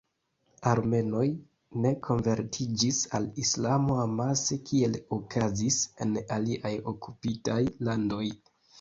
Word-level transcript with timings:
Armenoj 0.69 1.25
ne 1.83 1.91
konvertiĝis 2.07 3.03
al 3.19 3.29
Islamo 3.45 3.99
amase 4.07 4.59
kiel 4.73 4.99
okazis 5.21 5.81
en 6.09 6.19
aliaj 6.41 6.77
okupitaj 6.97 7.63
landoj. 7.89 8.29